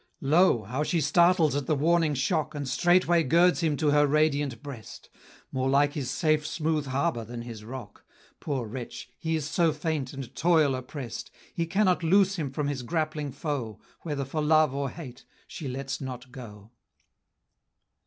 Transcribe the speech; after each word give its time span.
Lo! 0.19 0.63
how 0.63 0.81
she 0.81 0.99
startles 0.99 1.55
at 1.55 1.67
the 1.67 1.75
warning 1.75 2.15
shock, 2.15 2.55
And 2.55 2.67
straightway 2.67 3.21
girds 3.21 3.59
him 3.59 3.77
to 3.77 3.91
her 3.91 4.07
radiant 4.07 4.63
breast, 4.63 5.11
More 5.51 5.69
like 5.69 5.93
his 5.93 6.09
safe 6.09 6.43
smooth 6.47 6.87
harbor 6.87 7.23
than 7.23 7.43
his 7.43 7.63
rock; 7.63 8.03
Poor 8.39 8.65
wretch, 8.67 9.11
he 9.19 9.35
is 9.35 9.45
so 9.47 9.71
faint 9.71 10.11
and 10.11 10.33
toil 10.35 10.75
opprest, 10.75 11.29
He 11.53 11.67
cannot 11.67 12.01
loose 12.01 12.37
him 12.37 12.49
from 12.51 12.67
his 12.67 12.81
grappling 12.81 13.31
foe, 13.31 13.79
Whether 14.01 14.25
for 14.25 14.41
love 14.41 14.73
or 14.73 14.89
hate, 14.89 15.23
she 15.47 15.67
lets 15.67 16.01
not 16.01 16.31
go. 16.31 16.71